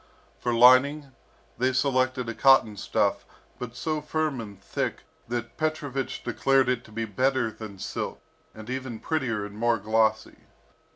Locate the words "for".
0.39-0.51